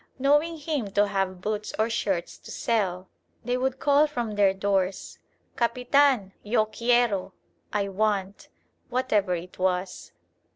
[0.17, 3.07] Knowing him to have boots or shirts to sell,
[3.45, 5.19] they would call from their doors,
[5.55, 7.33] "Capitan, yo quiero"
[7.71, 8.47] ("I want"),
[8.89, 10.11] whatever it was.